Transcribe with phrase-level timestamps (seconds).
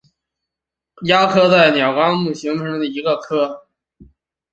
[1.03, 3.67] 鸦科在是鸟纲雀形目中的一个科。